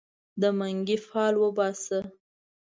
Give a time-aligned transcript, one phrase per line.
[0.41, 1.99] د منګې فال وباسه